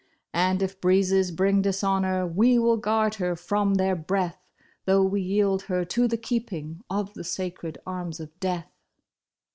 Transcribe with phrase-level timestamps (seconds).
[0.33, 4.47] "And if breezes bring dishonor, we will guard her from their breath.
[4.85, 8.71] Though we yield her to the keeping of the sacred arms of Death."